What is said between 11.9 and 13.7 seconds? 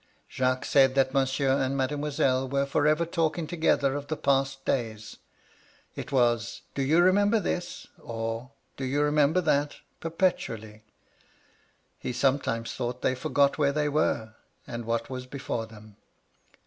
He sometimes thought they forgot